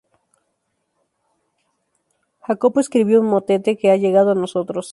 [2.41, 4.89] Jacopo escribió un motete, que ha llegado a nosotros.